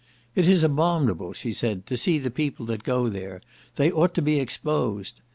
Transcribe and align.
"It 0.33 0.47
is 0.49 0.63
abominable," 0.63 1.31
she 1.33 1.53
said, 1.53 1.85
"to 1.85 1.95
see 1.95 2.17
the 2.17 2.31
people 2.31 2.65
that 2.65 2.83
go 2.83 3.07
there; 3.07 3.39
they 3.75 3.91
ought 3.91 4.15
to 4.15 4.21
be 4.23 4.39
exposed. 4.39 5.21